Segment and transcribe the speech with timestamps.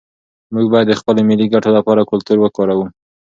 [0.53, 2.85] موږ باید د خپلو ملي ګټو لپاره کلتور وکاروو.